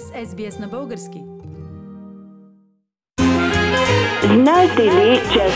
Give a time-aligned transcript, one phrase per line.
[0.00, 1.22] с SBS на български.
[4.24, 5.46] Знаете ли, че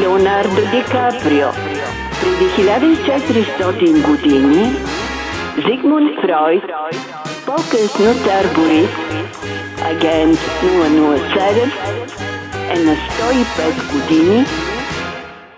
[0.00, 1.48] Леонардо Ди Каприо
[2.20, 4.64] преди 1400 години
[5.56, 6.62] Зигмунд Фройд,
[7.46, 8.90] по-късно цар Борис,
[9.84, 11.72] агент 007,
[12.70, 14.44] е на 105 години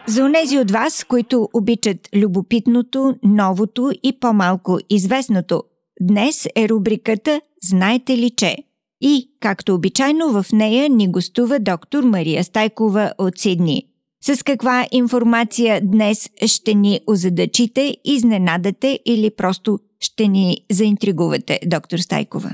[0.08, 5.62] за онези от вас, които обичат любопитното, новото и по-малко известното,
[6.00, 8.56] днес е рубриката Знаете ли че?
[9.00, 13.82] И, както обичайно, в нея ни гостува доктор Мария Стайкова от Сидни.
[14.20, 22.50] С каква информация днес ще ни озадачите, изненадате или просто ще ни заинтригувате, доктор Стайкова?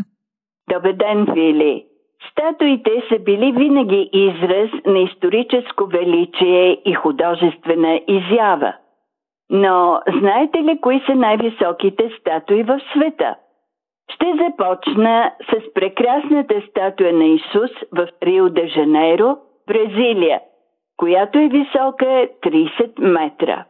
[0.73, 1.85] Добър ден, Фили!
[2.31, 8.73] Статуите са били винаги израз на историческо величие и художествена изява.
[9.52, 13.34] Но знаете ли кои са най-високите статуи в света?
[14.15, 19.36] Ще започна с прекрасната статуя на Исус в Рио де Жанейро,
[19.67, 20.41] Бразилия,
[20.97, 22.05] която е висока
[22.42, 23.64] 30 метра.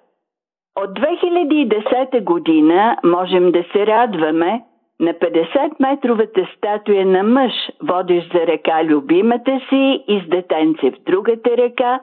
[0.76, 4.62] От 2010 година можем да се радваме,
[5.00, 7.52] на 50-метровата статуя на мъж,
[7.82, 12.00] водещ за ръка любимата си и с детенце в другата ръка,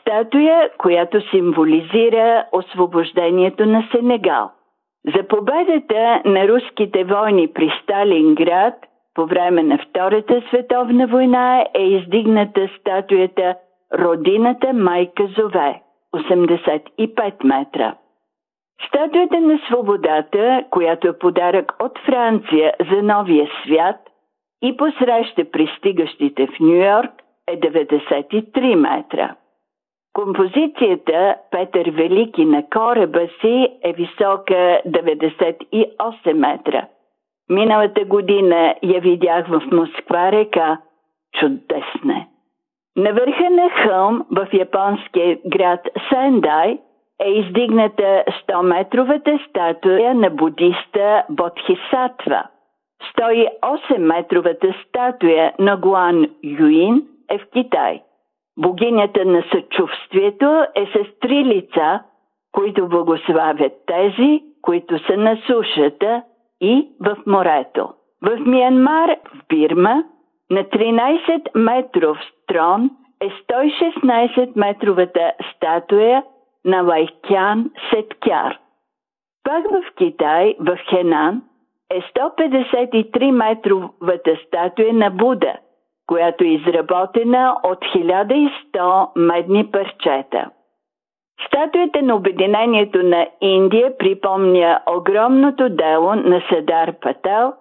[0.00, 4.50] статуя, която символизира освобождението на Сенегал.
[5.16, 8.74] За победата на руските войни при Сталинград
[9.14, 13.54] по време на Втората световна война е издигната статуята
[13.98, 15.80] Родината майка зове
[16.14, 17.94] 85 метра.
[18.88, 23.96] Статуята на свободата, която е подарък от Франция за новия свят
[24.62, 27.12] и посреща пристигащите в Нью Йорк,
[27.46, 29.34] е 93 метра.
[30.12, 36.86] Композицията Петър Велики на кораба си е висока 98 метра.
[37.50, 40.78] Миналата година я видях в Москва река.
[41.40, 42.26] Чудесна!
[42.96, 46.78] На върха на хълм в японския град Сендай–
[47.24, 52.42] е издигната 100-метровата статуя на будиста Бодхисатва.
[53.16, 58.02] 108-метровата статуя на Гуан Юин е в Китай.
[58.58, 62.00] Богинята на съчувствието е с три лица,
[62.52, 66.22] които благославят тези, които са на сушата
[66.60, 67.88] и в морето.
[68.22, 70.04] В Миянмар, в Бирма,
[70.50, 76.22] на 13 метров трон е 116 метровата статуя
[76.64, 78.58] на Лайкян Сеткяр.
[79.44, 81.42] Пак в Китай, в Хенан,
[81.90, 85.54] е 153 метровата статуя на Буда,
[86.12, 90.50] която е изработена от 1100 медни парчета.
[91.46, 97.52] Статуята на Обединението на Индия припомня огромното дело на Садар Пател,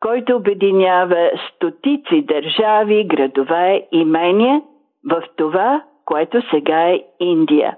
[0.00, 4.62] който обединява стотици държави, градове, имения
[5.10, 7.76] в това, което сега е Индия.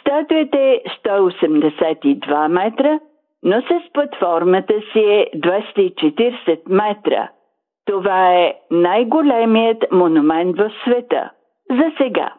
[0.00, 2.98] Статуята е 182 метра,
[3.42, 7.28] но с платформата си е 240 метра.
[7.90, 11.30] Това е най-големият монумент в света.
[11.70, 12.32] За сега.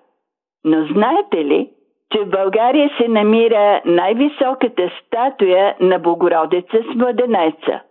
[0.64, 1.70] Но знаете ли,
[2.12, 7.82] че в България се намира най-високата статуя на Богородица с младенеца?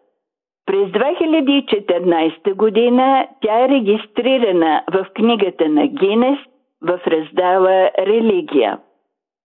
[0.67, 6.39] През 2014 година тя е регистрирана в книгата на Гинес
[6.83, 8.79] в раздела Религия.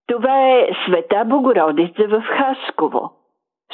[0.08, 3.12] Това е Света Богородица в Хасково.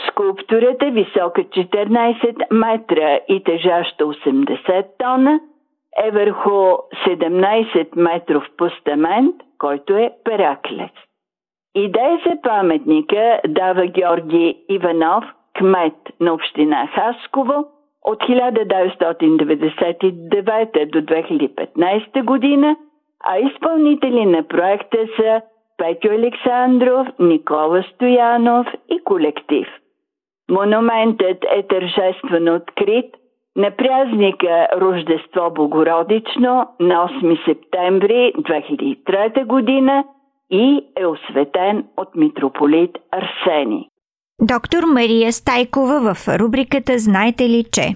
[0.08, 5.40] Скулптурата висока 14 метра и тежаща 80 тона
[6.06, 6.50] е върху
[7.08, 10.92] 17 метров постамент, който е Пераклес.
[11.76, 15.24] Идея за паметника дава Георги Иванов,
[15.58, 17.66] кмет на община Хасково
[18.04, 22.76] от 1999 до 2015 година,
[23.24, 25.42] а изпълнители на проекта са
[25.82, 29.68] Петю Александров, Никола Стоянов и колектив.
[30.52, 33.06] Монументът е тържествено открит
[33.56, 40.04] на празника Рождество Богородично на 8 септември 2003 година
[40.52, 43.86] и е осветен от митрополит Арсений.
[44.42, 47.96] Доктор Мария Стайкова в рубриката Знаете ли че?